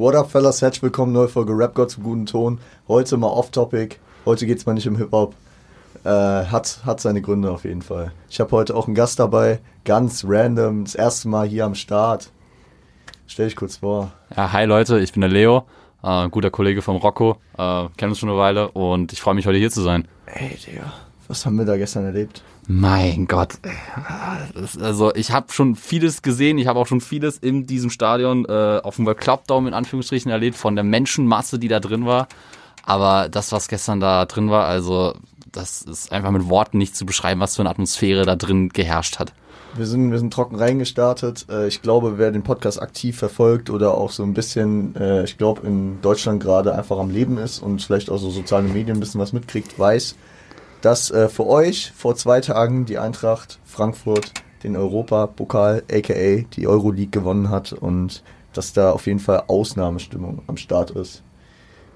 [0.00, 0.62] What up, fellas?
[0.62, 2.58] Herzlich willkommen, neue Folge Rap God zum guten Ton.
[2.88, 3.96] Heute mal off-topic.
[4.24, 5.34] Heute geht's mal nicht um Hip-Hop.
[6.04, 8.10] Äh, hat, hat seine Gründe auf jeden Fall.
[8.30, 9.60] Ich habe heute auch einen Gast dabei.
[9.84, 10.84] Ganz random.
[10.84, 12.30] Das erste Mal hier am Start.
[13.26, 14.10] Stell dich kurz vor.
[14.34, 15.66] Ja, hi Leute, ich bin der Leo.
[16.02, 17.36] Äh, guter Kollege vom Rocco.
[17.58, 20.08] Äh, kennen uns schon eine Weile und ich freue mich, heute hier zu sein.
[20.24, 20.94] Ey, Digga.
[21.28, 22.42] Was haben wir da gestern erlebt?
[22.72, 23.54] Mein Gott.
[24.80, 28.80] Also ich habe schon vieles gesehen, ich habe auch schon vieles in diesem Stadion äh,
[28.84, 29.12] auf dem
[29.48, 32.28] Dome in Anführungsstrichen erlebt, von der Menschenmasse, die da drin war.
[32.84, 35.14] Aber das, was gestern da drin war, also
[35.50, 39.18] das ist einfach mit Worten nicht zu beschreiben, was für eine Atmosphäre da drin geherrscht
[39.18, 39.32] hat.
[39.74, 41.46] Wir sind, wir sind trocken reingestartet.
[41.50, 45.38] Äh, ich glaube, wer den Podcast aktiv verfolgt oder auch so ein bisschen, äh, ich
[45.38, 49.00] glaube, in Deutschland gerade einfach am Leben ist und vielleicht auch so soziale Medien ein
[49.00, 50.14] bisschen was mitkriegt, weiß,
[50.82, 57.10] dass äh, für euch vor zwei Tagen die Eintracht Frankfurt den Europapokal, aka die Euroleague
[57.10, 61.22] gewonnen hat und dass da auf jeden Fall Ausnahmestimmung am Start ist.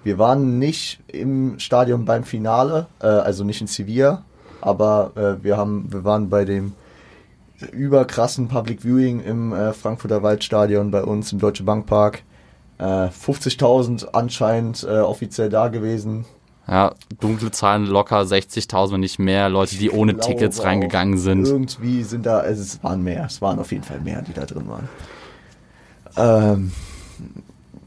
[0.02, 4.25] Wir waren nicht im Stadion beim Finale, äh, also nicht in Sevilla,
[4.61, 6.75] aber äh, wir haben, wir waren bei dem
[7.72, 12.22] überkrassen Public Viewing im äh, Frankfurter Waldstadion bei uns im Deutsche Bankpark.
[12.78, 16.25] Äh, 50.000 anscheinend äh, offiziell da gewesen.
[16.67, 21.47] Ja, dunkle Zahlen locker 60.000, wenn nicht mehr Leute, die ohne glaube Tickets reingegangen sind.
[21.47, 24.47] Irgendwie sind da, also es waren mehr, es waren auf jeden Fall mehr, die da
[24.47, 24.89] drin waren.
[26.17, 26.73] Ähm,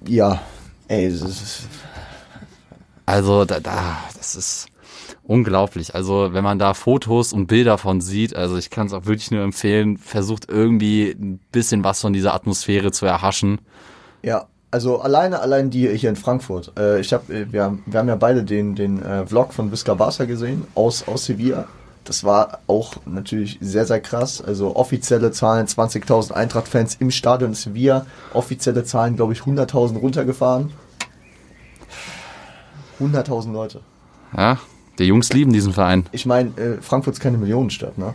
[0.06, 0.42] ja,
[0.88, 1.68] ey, es ist,
[3.06, 4.68] Also da, da, das ist
[5.24, 5.96] unglaublich.
[5.96, 9.32] Also wenn man da Fotos und Bilder von sieht, also ich kann es auch wirklich
[9.32, 13.60] nur empfehlen, versucht irgendwie ein bisschen was von dieser Atmosphäre zu erhaschen.
[14.22, 16.74] ja, also alleine, allein die hier in Frankfurt.
[16.78, 19.72] Äh, ich hab, äh, wir, haben, wir haben ja beide den, den äh, Vlog von
[19.72, 21.66] Visca Barca gesehen aus, aus Sevilla.
[22.04, 24.42] Das war auch natürlich sehr, sehr krass.
[24.42, 28.06] Also offizielle Zahlen 20.000 Eintracht-Fans im Stadion Sevilla.
[28.34, 30.72] Offizielle Zahlen, glaube ich, 100.000 runtergefahren.
[33.02, 33.82] 100.000 Leute.
[34.36, 34.58] Ja,
[35.00, 36.06] die Jungs lieben diesen Verein.
[36.12, 38.14] Ich meine, äh, Frankfurt ist keine Millionenstadt, ne?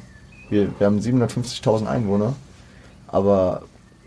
[0.48, 2.34] Wir, wir haben 750.000 Einwohner.
[3.08, 3.62] Aber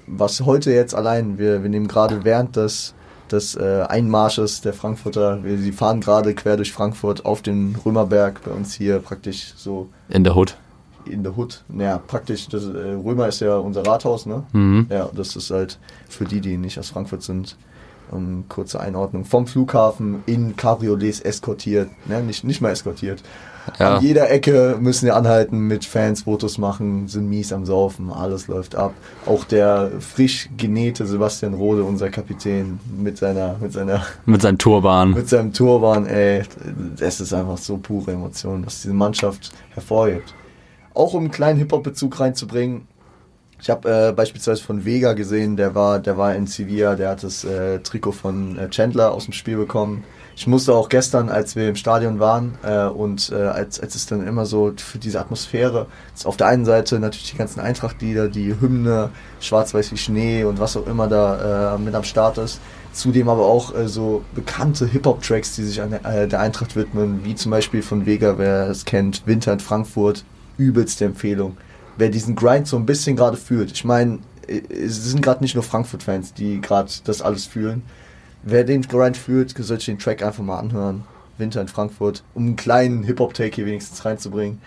[0.07, 2.93] was heute jetzt allein, wir, wir nehmen gerade während des,
[3.31, 8.43] des äh, Einmarsches der Frankfurter, wir, sie fahren gerade quer durch Frankfurt auf den Römerberg,
[8.43, 10.57] bei uns hier praktisch so In der Hood.
[11.05, 11.63] in der Hood.
[11.67, 14.43] Naja, praktisch, das, äh, Römer ist ja unser Rathaus, ne?
[14.53, 14.88] Mhm.
[14.89, 15.79] Ja, das ist halt
[16.09, 17.57] für die, die nicht aus Frankfurt sind,
[18.11, 19.25] um, kurze Einordnung.
[19.25, 22.22] Vom Flughafen in Cabriolets eskortiert, ne?
[22.22, 23.23] nicht, nicht mal eskortiert.
[23.80, 23.96] Ja.
[23.96, 28.48] An jeder Ecke müssen wir anhalten, mit Fans Fotos machen, sind mies am Saufen, alles
[28.48, 28.94] läuft ab.
[29.26, 35.12] Auch der frisch genähte Sebastian Rode, unser Kapitän, mit seiner, mit seiner Mit seinem Turban.
[35.12, 36.44] mit seinem Turban, ey,
[37.00, 40.34] es ist einfach so pure Emotion, was diese Mannschaft hervorhebt.
[40.94, 42.88] Auch um einen kleinen Hip-Hop-Bezug reinzubringen.
[43.62, 47.24] Ich habe äh, beispielsweise von Vega gesehen, der war, der war in Sevilla, der hat
[47.24, 50.03] das äh, Trikot von äh, Chandler aus dem Spiel bekommen.
[50.38, 54.06] Ich musste auch gestern, als wir im Stadion waren äh, und äh, als, als es
[54.06, 58.28] dann immer so für diese Atmosphäre, ist auf der einen Seite natürlich die ganzen Eintracht-Lieder,
[58.28, 62.59] die Hymne, Schwarz-Weiß wie Schnee und was auch immer da äh, mit am Start ist.
[62.91, 67.23] Zudem aber auch äh, so bekannte Hip-Hop-Tracks, die sich an der, äh, der Eintracht widmen,
[67.23, 70.25] wie zum Beispiel von Vega, wer es kennt, Winter in Frankfurt,
[70.57, 71.56] übelste Empfehlung.
[71.96, 75.56] Wer diesen Grind so ein bisschen gerade fühlt, ich meine, äh, es sind gerade nicht
[75.56, 77.84] nur Frankfurt-Fans, die gerade das alles fühlen.
[78.47, 81.03] Wer den Grind fühlt, sollte den Track einfach mal anhören.
[81.39, 84.61] Winter in Frankfurt, um einen kleinen Hip-Hop-Take hier wenigstens reinzubringen.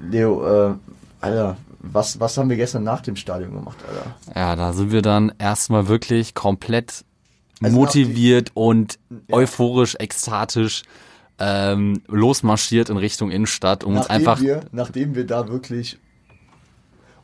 [0.00, 0.74] Leo, äh,
[1.20, 4.16] Alter, was, was haben wir gestern nach dem Stadion gemacht, Alter?
[4.38, 7.04] Ja, da sind wir dann erstmal wirklich komplett
[7.60, 8.98] Also motiviert und
[9.30, 10.84] euphorisch, ekstatisch
[11.40, 15.98] ähm, losmarschiert in Richtung Innenstadt, um uns nachdem einfach wir, nachdem wir da wirklich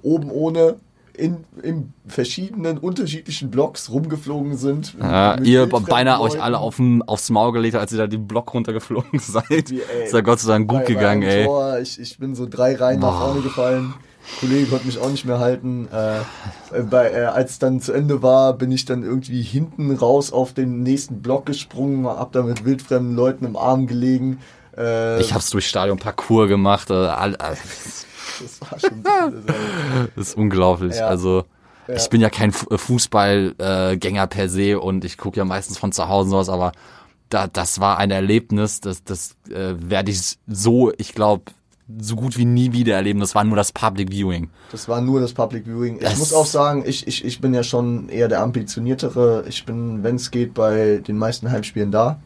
[0.03, 0.77] oben ohne
[1.21, 4.97] in, in verschiedenen unterschiedlichen Blocks rumgeflogen sind.
[5.01, 9.19] Ja, ihr beinahe euch alle aufm, aufs Maul gelegt, als ihr da den Block runtergeflogen
[9.19, 9.71] seid.
[9.71, 11.45] Ey, ist ja Gott sei Dank gut gegangen, ey.
[11.45, 13.27] Tor, ich, ich bin so drei Reihen nach Boah.
[13.27, 13.95] vorne gefallen.
[14.39, 15.89] Kollege konnte mich auch nicht mehr halten.
[15.93, 20.33] Äh, äh, bei, äh, als dann zu Ende war, bin ich dann irgendwie hinten raus
[20.33, 24.39] auf den nächsten Block gesprungen, hab da mit wildfremden Leuten im Arm gelegen.
[24.77, 26.91] Äh, Ich hab's durch Stadion Parcours gemacht.
[26.91, 27.57] Äh, all, all,
[28.41, 29.03] das war schon.
[30.17, 30.97] das ist unglaublich.
[30.97, 31.07] Ja.
[31.09, 31.45] Also
[31.89, 31.95] Ja.
[31.97, 36.09] ich bin ja kein Fu- Fußballgänger per se und ich gucke ja meistens von zu
[36.09, 36.73] Hause sowas, aber
[37.29, 41.45] da, das war ein Erlebnis, das, das äh, werde ich so, ich glaube,
[42.01, 43.19] so gut wie nie wieder erleben.
[43.21, 44.49] Das war nur das Public Viewing.
[44.71, 45.97] Das war nur das Public Viewing.
[45.97, 49.45] Ich Das- muss auch sagen, ich, ich, ich bin ja schon eher der ambitioniertere.
[49.49, 52.21] Ich bin, wenn es geht, bei den meisten Heimspielen da.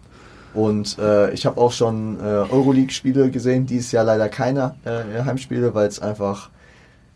[0.54, 5.74] Und äh, ich habe auch schon äh, Euroleague-Spiele gesehen, dieses Jahr leider keine äh, Heimspiele,
[5.74, 6.50] weil es einfach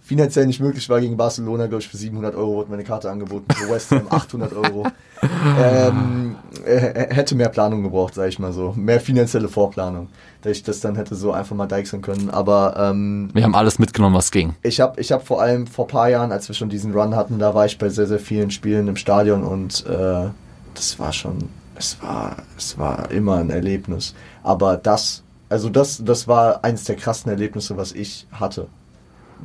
[0.09, 3.45] finanziell nicht möglich war gegen Barcelona, glaube ich, für 700 Euro wurde meine Karte angeboten,
[3.55, 4.87] für West Ham 800 Euro.
[5.61, 8.73] ähm, äh, hätte mehr Planung gebraucht, sage ich mal so.
[8.75, 10.09] Mehr finanzielle Vorplanung,
[10.41, 12.31] dass ich das dann hätte so einfach mal deichseln können.
[12.31, 14.55] Aber ähm, Wir haben alles mitgenommen, was ging.
[14.63, 17.15] ich habe ich hab vor allem vor ein paar Jahren, als wir schon diesen Run
[17.15, 20.29] hatten, da war ich bei sehr, sehr vielen Spielen im Stadion und äh,
[20.75, 24.15] das war schon, es war, es war immer ein Erlebnis.
[24.43, 28.67] Aber das, also das, das war eines der krassen Erlebnisse, was ich hatte.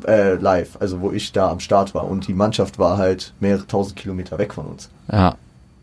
[0.08, 2.06] Äh, live, also wo ich da am Start war.
[2.06, 4.90] Und die Mannschaft war halt mehrere tausend Kilometer weg von uns.
[5.12, 5.36] Ja,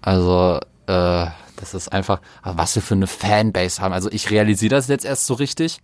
[0.02, 0.58] also
[0.88, 1.26] äh,
[1.60, 3.92] das ist einfach, aber was wir für eine Fanbase haben.
[3.92, 5.78] Also ich realisiere das jetzt erst so richtig.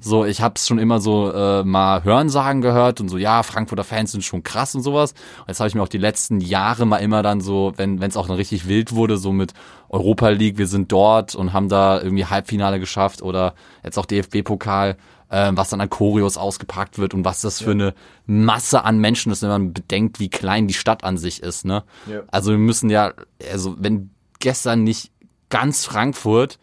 [0.00, 3.84] So, ich habe es schon immer so äh, mal Hörensagen gehört und so, ja, Frankfurter
[3.84, 5.12] Fans sind schon krass und sowas.
[5.40, 8.16] Und jetzt habe ich mir auch die letzten Jahre mal immer dann so, wenn es
[8.16, 9.54] auch dann richtig wild wurde, so mit
[9.88, 13.54] Europa League, wir sind dort und haben da irgendwie Halbfinale geschafft oder
[13.84, 14.96] jetzt auch DFB-Pokal,
[15.28, 17.94] äh, was dann an Choreos ausgepackt wird und was das für eine
[18.26, 21.64] Masse an Menschen ist, wenn man bedenkt, wie klein die Stadt an sich ist.
[21.64, 21.84] Ne?
[22.06, 22.20] Ja.
[22.30, 23.14] Also wir müssen ja,
[23.50, 25.12] also wenn gestern nicht
[25.52, 26.58] ganz Frankfurt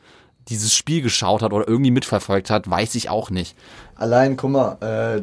[0.49, 3.55] dieses Spiel geschaut hat oder irgendwie mitverfolgt hat, weiß ich auch nicht.
[3.95, 5.21] Allein, guck mal, äh,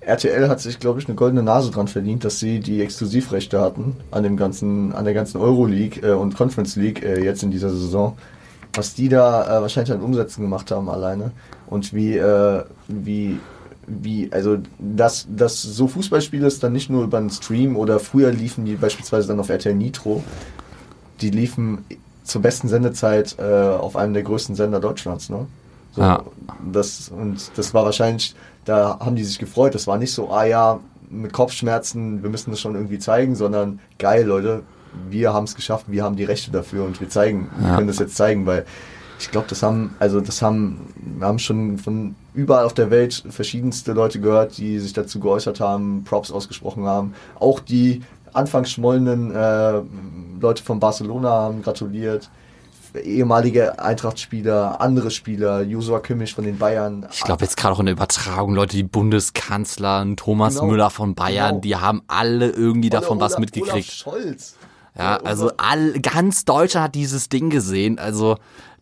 [0.00, 3.96] RTL hat sich, glaube ich, eine goldene Nase dran verdient, dass sie die Exklusivrechte hatten
[4.10, 7.70] an dem ganzen, an der ganzen Euroleague äh, und Conference League äh, jetzt in dieser
[7.70, 8.16] Saison.
[8.72, 11.32] Was die da äh, wahrscheinlich an Umsätzen gemacht haben alleine
[11.66, 13.38] und wie, äh, wie,
[13.86, 18.30] wie, also dass, dass so Fußballspiele ist dann nicht nur über einen Stream oder früher
[18.32, 20.22] liefen die beispielsweise dann auf RTL Nitro,
[21.20, 21.84] die liefen
[22.26, 25.46] zur besten Sendezeit äh, auf einem der größten Sender Deutschlands, ne?
[25.92, 26.22] So, Ja.
[26.72, 28.34] das, und das war wahrscheinlich,
[28.64, 29.74] da haben die sich gefreut.
[29.74, 33.78] Das war nicht so, ah ja, mit Kopfschmerzen, wir müssen das schon irgendwie zeigen, sondern
[33.98, 34.62] geil, Leute,
[35.08, 37.74] wir haben es geschafft, wir haben die Rechte dafür und wir zeigen, wir Ja.
[37.76, 38.66] können das jetzt zeigen, weil
[39.18, 43.24] ich glaube, das haben, also das haben, wir haben schon von überall auf der Welt
[43.30, 47.14] verschiedenste Leute gehört, die sich dazu geäußert haben, Props ausgesprochen haben.
[47.38, 48.02] Auch die
[48.34, 49.80] anfangs schmollenden äh,
[50.46, 52.30] Leute von Barcelona haben gratuliert.
[53.02, 57.06] Ehemalige Eintracht-Spieler, andere Spieler, Joshua Kimmich von den Bayern.
[57.12, 60.66] Ich glaube jetzt gerade auch in der Übertragung, Leute, die Bundeskanzler, Thomas Genau.
[60.68, 61.60] Müller von Bayern, Genau.
[61.60, 64.04] die haben alle irgendwie davon Oder was Olaf- mitgekriegt.
[64.06, 64.54] Olaf Scholz.
[64.96, 67.98] Ja, also all, ganz Deutschland hat dieses Ding gesehen.
[67.98, 68.36] Also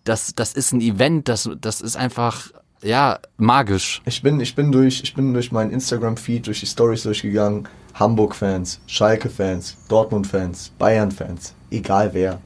[0.05, 2.51] das, das ist ein Event, das, das ist einfach,
[2.85, 4.03] ja, magisch.
[4.05, 7.67] Ich bin, ich bin durch, ich bin durch meinen Instagram-Feed, durch die Stories durchgegangen.
[7.95, 12.41] Hamburg-Fans, Schalke-Fans, Dortmund-Fans, Bayern-Fans, egal wer.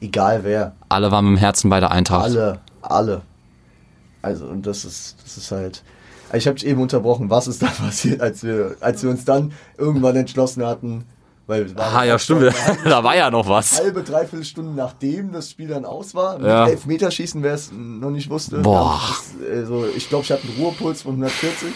[0.00, 0.74] Egal wer.
[0.88, 2.24] Alle waren dem Herzen bei der Eintracht.
[2.24, 3.22] Alle, alle.
[4.20, 5.82] Also, und das ist, das ist halt.
[6.32, 7.30] Ich habe dich eben unterbrochen.
[7.30, 11.04] Was ist da passiert, als wir, als wir uns dann irgendwann entschlossen hatten?
[11.46, 12.52] Weil Ah, ja, stimmt.
[12.84, 13.78] da war ja noch was.
[13.80, 16.38] halbe, dreiviertel Stunde nachdem das Spiel dann aus war.
[16.38, 16.68] Mit Ja.
[16.68, 18.58] Elfmeterschießen, wer es noch nicht wusste.
[18.58, 19.00] Boah.
[19.40, 21.68] Das, also, ich glaube, ich hatte einen Ruhepuls von 140.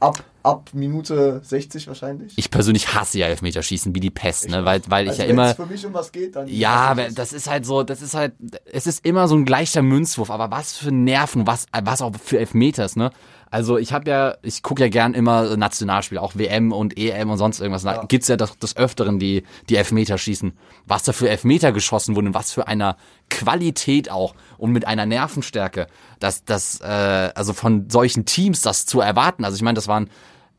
[0.00, 2.32] Ab, ab Minute 60 wahrscheinlich.
[2.36, 4.64] Ich persönlich hasse ja Elfmeterschießen wie die Pest, ne?
[4.64, 5.50] Weil, weil ich also ja wenn immer.
[5.50, 6.46] es für mich um was geht, dann.
[6.46, 8.32] Ja, das ist halt so, das ist halt,
[8.72, 12.38] es ist immer so ein gleicher Münzwurf, aber was für Nerven, was, was auch für
[12.38, 13.10] Elfmeters, ne?
[13.50, 17.38] Also ich habe ja, ich gucke ja gern immer Nationalspiele, auch WM und EM und
[17.38, 17.82] sonst irgendwas.
[17.82, 18.04] Da Ja.
[18.04, 20.52] gibt's ja das, des Öfteren die, die Elfmeter schießen.
[20.86, 22.96] Was da für Elfmeter geschossen wurden, was für einer
[23.30, 25.86] Qualität auch und mit einer Nervenstärke,
[26.20, 26.84] dass das, äh,
[27.34, 29.44] also von solchen Teams das zu erwarten.
[29.44, 30.10] Also ich meine, das waren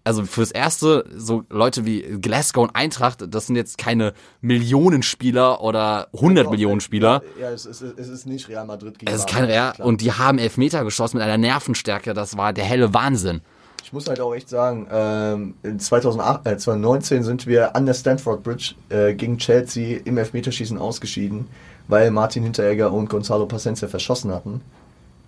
[0.10, 6.08] also fürs Erste, so Leute wie Glasgow und Eintracht, das sind jetzt keine Millionenspieler oder
[6.16, 7.22] 100 Millionen Spieler.
[7.40, 9.74] Ja, es ist, es ist nicht Real Madrid gegen Es ist kein Real.
[9.74, 9.88] klar.
[9.88, 12.16] Und die haben Elfmeter geschossen mit einer Nervenstärke.
[12.16, 13.42] Das war der helle Wahnsinn.
[13.84, 17.94] Ich muss halt auch echt sagen, ähm, in 2008, äh, 2019 sind wir an der
[17.94, 21.46] Stanford Bridge äh, gegen Chelsea im Elfmeterschießen ausgeschieden,
[21.88, 24.62] weil Martin Hinteregger und Gonzalo Pacencia verschossen hatten.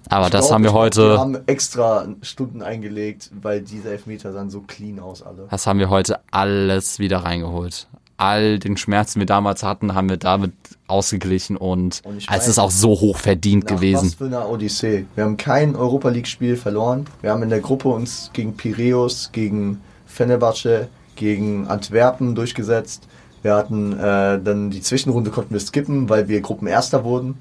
[0.09, 4.33] Aber Ich das glaub, haben wir heute, Wir haben extra Stunden eingelegt, weil diese Elfmeter
[4.33, 5.47] sahen so clean aus alle.
[5.49, 7.87] das haben wir heute alles wieder reingeholt.
[8.17, 10.53] All den Schmerz, den wir damals hatten, haben wir damit
[10.87, 14.07] ausgeglichen und, Und es ist auch so hoch verdient gewesen.
[14.09, 15.05] Was für eine Odyssee.
[15.15, 17.05] Wir haben kein Europa League-Spiel verloren.
[17.21, 23.07] Wir haben in der Gruppe uns gegen Piräus, gegen Fenerbahce, gegen Antwerpen durchgesetzt.
[23.41, 27.39] Wir hatten äh, dann die Zwischenrunde konnten wir skippen, weil wir Gruppenerster wurden.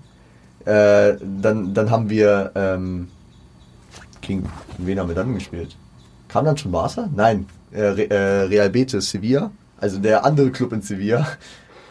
[0.65, 3.09] Äh, dann, dann haben wir ähm,
[4.21, 4.49] gegen
[4.79, 5.77] wen haben wir dann gespielt?
[6.29, 7.09] Kam dann schon Barca?
[7.15, 9.51] Nein, äh, äh, Real Betis Sevilla,
[9.81, 11.27] also der andere Club in Sevilla.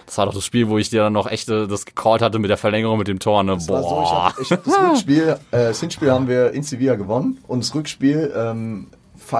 [0.05, 2.39] Das war doch das Spiel, wo ich dir dann noch echt äh, das gecallt hatte
[2.39, 3.43] mit der Verlängerung mit dem Tor.
[3.43, 3.53] Ne?
[3.55, 4.29] Das war so, ich Boah.
[4.29, 7.75] habe ich hab das Rückspiel, äh, das Hinspiel haben wir in Sevilla gewonnen und das
[7.75, 8.87] Rückspiel ähm,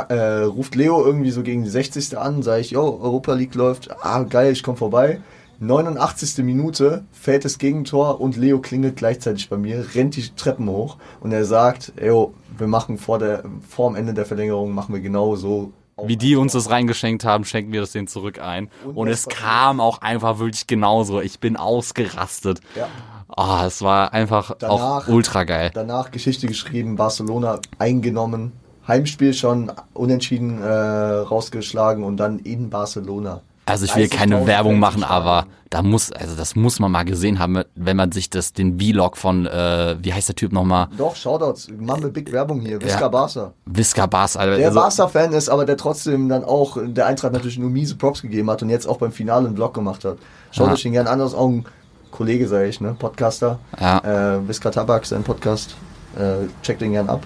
[0.09, 2.17] äh, ruft Leo irgendwie so gegen die 60.
[2.17, 5.21] an, sage ich, yo, Europa League läuft, ah geil, ich komme vorbei.
[5.59, 6.43] 89.
[6.43, 11.31] Minute fällt das Gegentor und Leo klingelt gleichzeitig bei mir, rennt die Treppen hoch und
[11.31, 15.35] er sagt, yo, wir machen vor, der, vor dem Ende der Verlängerung, machen wir genau
[15.35, 15.73] so
[16.05, 18.69] wie die uns das reingeschenkt haben, schenken wir das denen zurück ein.
[18.85, 21.19] Und, Und es kam auch einfach wirklich genauso.
[21.19, 22.61] Ich bin ausgerastet.
[22.75, 22.87] Ja.
[23.27, 25.71] Ah, es war einfach auch Danach- ultra geil.
[25.73, 28.53] Danach Geschichte geschrieben, Barcelona eingenommen,
[28.87, 33.41] Heimspiel schon unentschieden äh, rausgeschlagen und dann in Barcelona.
[33.69, 37.03] Also ich will 30.000 keine Werbung machen, aber da muss, also das muss man mal
[37.03, 40.88] gesehen haben, wenn man sich das, den Vlog von, äh, wie heißt der Typ nochmal?
[40.97, 43.07] Doch, Shoutouts, machen wir Big Werbung hier, Visca Ja.
[43.07, 43.53] Barca.
[43.65, 44.57] Visca Bas, Alter.
[44.57, 48.21] Der also, Barca-Fan ist, aber der trotzdem dann auch der Eintracht natürlich nur miese Props
[48.23, 50.17] gegeben hat und jetzt auch beim Finale einen Vlog gemacht hat.
[50.51, 50.73] Schaut Ja.
[50.73, 51.65] euch den gerne an, auch ein
[52.11, 52.95] Kollege, sage ich, ne?
[52.97, 53.59] Podcaster.
[53.79, 54.35] Ja.
[54.38, 55.75] Äh, Visca Tabak, sein Podcast.
[56.17, 57.21] Äh, checkt den gern ab.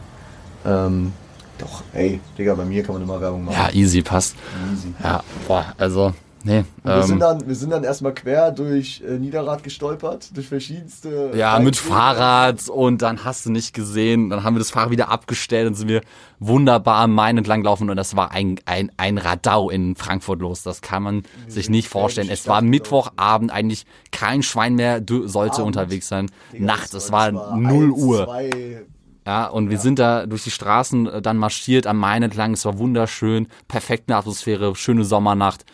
[0.65, 1.13] Ähm,
[1.57, 3.55] doch, ey, Digga, bei mir kann man immer Werbung machen.
[3.57, 4.35] ja, easy, passt.
[4.73, 4.93] Easy.
[5.01, 6.63] Ja, boah, also, nee.
[6.83, 11.31] Wir, sind Ähm, dann, wir sind dann erstmal quer durch äh, Niederrad gestolpert, durch verschiedenste.
[11.35, 11.95] ja, mit Seitenwege.
[11.95, 15.75] Fahrrad und dann hast du nicht gesehen, dann haben wir das Fahrrad wieder abgestellt und
[15.75, 16.01] sind wir
[16.39, 20.63] wunderbar am Main entlang gelaufen und das war ein, ein, ein Radau in Frankfurt los.
[20.63, 22.29] Das kann man sich nicht vorstellen.
[22.29, 25.67] Es war Mittwochabend, eigentlich kein Schwein mehr sollte Abend.
[25.67, 26.29] unterwegs sein.
[26.51, 28.25] Digga, Nacht, es war 0 eins, Uhr.
[28.25, 28.50] Zwei,
[29.25, 32.53] Ja, und wir sind da durch die Straßen äh, dann marschiert am Main entlang.
[32.53, 35.65] Es war wunderschön, perfekte Atmosphäre, schöne Sommernacht.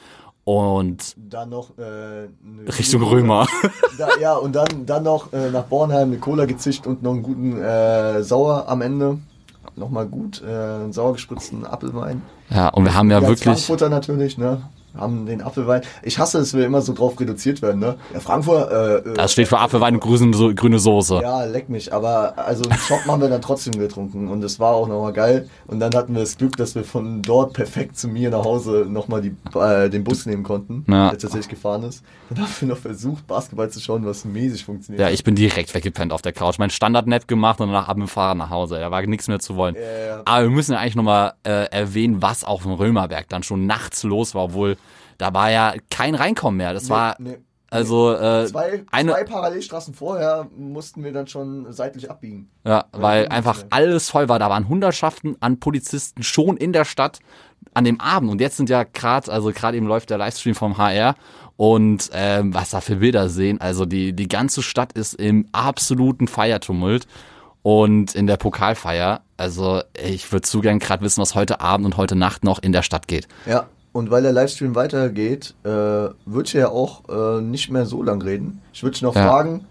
[0.49, 2.27] Und dann noch äh,
[2.71, 3.45] Richtung Römer.
[3.99, 7.21] Da, ja, und dann, dann noch äh, nach Bornheim eine Cola gezischt und noch einen
[7.21, 9.19] guten äh, Sauer am Ende.
[9.75, 12.23] Nochmal gut, äh, einen sauer gespritzten Apfelwein.
[12.49, 13.43] Ja, und wir haben ja als wirklich.
[13.43, 14.63] Frankfurter natürlich, ne?
[14.99, 15.81] Haben den Apfelwein.
[16.03, 17.95] Ich hasse, dass wir immer so drauf reduziert werden, ne?
[18.13, 21.19] Ja, Frankfurt, äh, äh, Das steht für Apfelwein und grüne, So- grüne Soße.
[21.21, 21.93] Ja, leck mich.
[21.93, 25.47] Aber also einen Shop haben wir dann trotzdem getrunken und es war auch nochmal geil.
[25.67, 28.85] Und dann hatten wir das Glück, dass wir von dort perfekt zu mir nach Hause
[28.89, 29.23] nochmal
[29.55, 31.09] äh, den Bus nehmen konnten, Ja.
[31.09, 32.03] der tatsächlich gefahren ist.
[32.29, 35.01] Dann haben wir noch versucht, Basketball zu schauen, was mäßig funktioniert.
[35.01, 36.59] Ja, ich bin direkt weggepennt auf der Couch.
[36.59, 38.79] Mein Standard-Nap gemacht und danach ab dem Fahrrad nach Hause.
[38.79, 39.75] Da war nichts mehr zu wollen.
[39.75, 40.21] Ja, ja.
[40.25, 44.03] Aber wir müssen ja eigentlich nochmal äh, erwähnen, was auf dem Römerberg dann schon nachts
[44.03, 44.77] los war, obwohl
[45.17, 46.73] da war ja kein Reinkommen mehr.
[46.73, 47.37] Das war nee.
[47.69, 52.49] also äh, Zwei, eine, zwei Parallelstraßen vorher mussten wir dann schon seitlich abbiegen.
[52.65, 54.39] Ja, weil einfach alles voll war.
[54.39, 57.19] Da waren Hundertschaften an Polizisten schon in der Stadt
[57.73, 58.31] an dem Abend.
[58.31, 61.15] Und jetzt sind ja gerade, also gerade eben läuft der Livestream vom HR
[61.57, 63.59] und ähm, was da für Bilder sehen.
[63.59, 67.05] Also die, die ganze Stadt ist im absoluten Feiertumult.
[67.61, 71.97] Und in der Pokalfeier, also ich würde zu gern gerade wissen, was heute Abend und
[71.97, 73.27] heute Nacht noch in der Stadt geht.
[73.45, 73.67] Ja.
[73.91, 78.21] Und weil der Livestream weitergeht, äh, würde ich ja auch äh, nicht mehr so lang
[78.21, 78.61] reden.
[78.71, 79.27] Ich würde dich noch Ja.
[79.27, 79.65] fragen,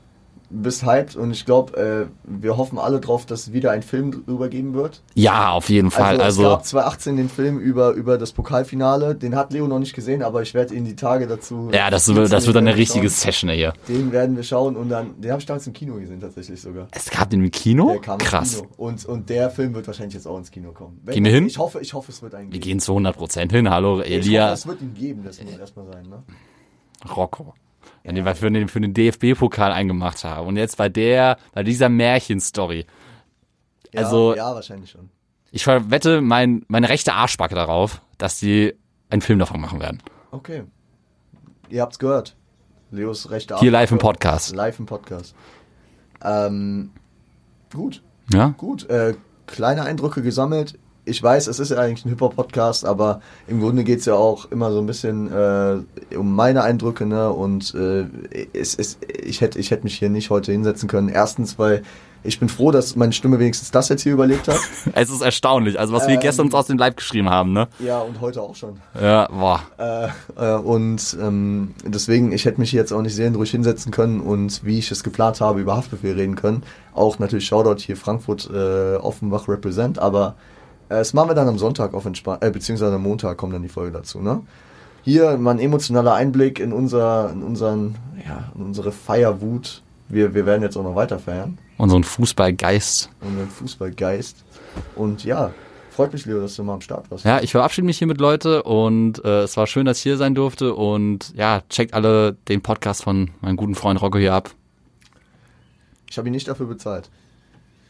[0.50, 4.48] bist hyped und ich glaube, äh, wir hoffen alle drauf, dass wieder ein Film drüber
[4.48, 5.02] geben wird.
[5.14, 6.20] Ja, auf jeden Fall.
[6.20, 9.78] Also, Also, es gab 2018 den Film über, über das Pokalfinale, den hat Leo noch
[9.78, 11.68] nicht gesehen, aber ich werde ihn die Tage dazu.
[11.72, 13.16] ja, das, wird- das wird dann eine richtige schauen.
[13.32, 13.74] Session hier.
[13.88, 16.88] Den werden wir schauen und dann, den habe ich damals im Kino gesehen tatsächlich sogar.
[16.92, 17.90] Es gab den im Kino?
[17.92, 18.56] Der kam Krass.
[18.56, 18.68] Kino.
[18.78, 21.00] Und, und der Film wird wahrscheinlich jetzt auch ins Kino kommen.
[21.04, 21.46] Wenn- Gehen wir hin?
[21.46, 23.68] Ich hoffe, ich hoffe, es wird einen Wir gehen zu 100% hin.
[23.68, 24.44] Hallo, Ich Elia.
[24.44, 26.22] hoffe, es wird ihn geben, das muss erstmal sein, ne?
[27.14, 27.54] Rocco.
[28.08, 30.46] Wenn die was für den, für den DFB-Pokal eingemacht haben.
[30.48, 32.86] Und jetzt bei der, bei dieser Märchenstory.
[33.92, 35.10] Ja, Also- Ja, wahrscheinlich schon.
[35.50, 38.74] Ich wette mein, meine rechte Arschbacke darauf, dass die
[39.10, 40.02] einen Film davon machen werden.
[40.30, 40.64] Okay.
[41.70, 42.34] Ihr habt's gehört.
[42.90, 44.12] Leos rechte Hier live im Arschbacke.
[44.18, 44.54] Podcast.
[44.56, 45.34] Live im Podcast.
[46.22, 46.90] Ähm,
[47.72, 48.54] gut, Ja?
[48.56, 48.88] gut.
[48.90, 49.14] Äh,
[49.46, 50.78] kleine Eindrücke gesammelt.
[51.08, 54.70] Ich weiß, es ist ja eigentlich ein Hip-Hop-Podcast, aber im Grunde geht's ja auch immer
[54.70, 57.30] so ein bisschen äh, um meine Eindrücke, ne?
[57.32, 58.04] Und äh,
[58.52, 61.08] es, es, ich hätte ich hätt mich hier nicht heute hinsetzen können.
[61.08, 61.82] Erstens, weil
[62.24, 64.58] ich bin froh, dass meine Stimme wenigstens das jetzt hier überlebt hat.
[64.94, 65.78] Es ist erstaunlich.
[65.78, 67.68] Also, was wir Ähm, gestern uns aus dem Leib geschrieben haben, ne?
[67.78, 68.80] ja, und heute auch schon.
[69.00, 69.62] Ja, boah.
[69.78, 73.92] Äh, äh, und ähm, deswegen, ich hätte mich hier jetzt auch nicht sehr ruhig hinsetzen
[73.92, 76.64] können und wie ich es geplant habe, über Haftbefehl reden können.
[76.92, 80.34] Auch natürlich Shoutout hier Frankfurt äh, Offenbach Represent, aber
[80.88, 83.68] das machen wir dann am Sonntag auf entspannt, äh, beziehungsweise am Montag kommt dann die
[83.68, 84.42] Folge dazu, ne?
[85.04, 87.94] Hier mal ein emotionaler Einblick in unser, in unseren,
[88.26, 89.82] ja, in unsere Feierwut.
[90.08, 91.58] Wir, wir werden jetzt auch noch weiter feiern.
[91.78, 93.10] Unseren Fußballgeist.
[93.20, 94.44] Unseren Fußballgeist.
[94.96, 95.52] Und ja,
[95.90, 97.24] freut mich, Leo, dass du mal am Start warst.
[97.24, 100.16] Ja, ich verabschiede mich hier mit Leute und äh, es war schön, dass ich hier
[100.16, 100.74] sein durfte.
[100.74, 104.50] Und ja, checkt alle den Podcast von meinem guten Freund Rocco hier ab.
[106.10, 107.10] Ich habe ihn nicht dafür bezahlt.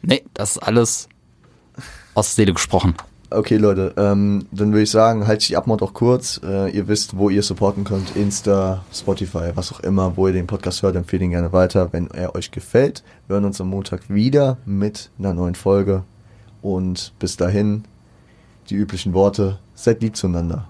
[0.03, 1.09] Nee, das ist alles
[2.19, 2.95] aus der Seele gesprochen.
[3.31, 6.41] Okay, Leute, ähm, dann würde ich sagen, halte ich die Abmord auch kurz.
[6.43, 8.17] Äh, ihr wisst, wo ihr supporten könnt.
[8.17, 12.11] Insta, Spotify, was auch immer, wo ihr den Podcast hört, empfehlt ihn gerne weiter, wenn
[12.11, 13.05] er euch gefällt.
[13.27, 16.05] Wir hören uns am Montag wieder mit einer neuen Folge.
[16.63, 17.85] Und bis dahin,
[18.71, 20.69] die üblichen Worte, seid lieb zueinander.